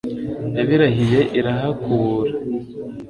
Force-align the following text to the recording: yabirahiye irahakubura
yabirahiye 0.57 1.19
irahakubura 1.39 2.33